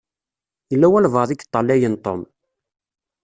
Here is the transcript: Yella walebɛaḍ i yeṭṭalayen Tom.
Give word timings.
Yella 0.71 0.87
walebɛaḍ 0.91 1.29
i 1.31 1.35
yeṭṭalayen 1.39 1.95
Tom. 2.05 2.21